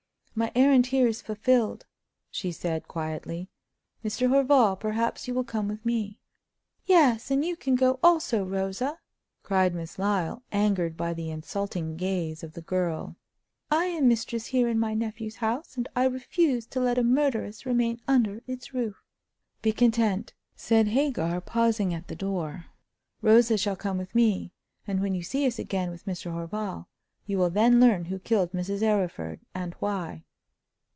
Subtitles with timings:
[0.33, 1.85] "My errand here is fulfilled,"
[2.31, 3.49] she said, quietly.
[4.03, 4.27] "Mr.
[4.29, 6.19] Horval, perhaps you will come with me."
[6.85, 8.97] "Yes, and you can go also, Rosa,"
[9.43, 13.17] cried Miss Lyle, angered by the insulting gaze of the girl.
[13.69, 17.65] "I am mistress here in my nephew's house, and I refuse to let a murderess
[17.65, 19.03] remain under its roof!"
[19.61, 22.67] "Be content," said Hagar, pausing at the door.
[23.21, 24.53] "Rosa shall come with me;
[24.87, 26.31] and when you see us again with Mr.
[26.31, 26.85] Horval,
[27.27, 28.81] you will then learn who killed Mrs.
[28.81, 30.23] Arryford, and why."